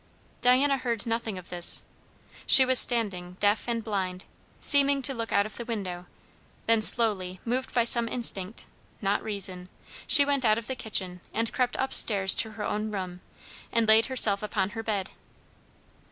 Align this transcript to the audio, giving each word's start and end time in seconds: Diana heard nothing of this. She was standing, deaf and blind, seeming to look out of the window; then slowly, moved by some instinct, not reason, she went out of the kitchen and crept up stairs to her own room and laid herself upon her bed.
Diana 0.41 0.77
heard 0.77 1.05
nothing 1.05 1.37
of 1.37 1.49
this. 1.49 1.83
She 2.47 2.65
was 2.65 2.79
standing, 2.79 3.37
deaf 3.39 3.67
and 3.67 3.83
blind, 3.83 4.25
seeming 4.59 5.03
to 5.03 5.13
look 5.13 5.31
out 5.31 5.45
of 5.45 5.57
the 5.57 5.63
window; 5.65 6.07
then 6.65 6.81
slowly, 6.81 7.39
moved 7.45 7.71
by 7.71 7.83
some 7.83 8.07
instinct, 8.07 8.65
not 8.99 9.21
reason, 9.21 9.69
she 10.07 10.25
went 10.25 10.43
out 10.43 10.57
of 10.57 10.65
the 10.65 10.73
kitchen 10.75 11.21
and 11.35 11.53
crept 11.53 11.77
up 11.77 11.93
stairs 11.93 12.33
to 12.33 12.53
her 12.53 12.63
own 12.63 12.89
room 12.89 13.21
and 13.71 13.87
laid 13.87 14.07
herself 14.07 14.41
upon 14.41 14.71
her 14.71 14.81
bed. 14.81 15.11